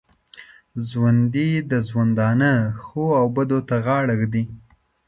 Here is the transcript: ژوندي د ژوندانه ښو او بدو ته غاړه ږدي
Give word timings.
ژوندي 0.87 1.49
د 1.71 1.73
ژوندانه 1.87 2.51
ښو 2.83 3.03
او 3.19 3.25
بدو 3.35 3.59
ته 3.67 3.75
غاړه 3.85 4.13
ږدي 4.21 4.43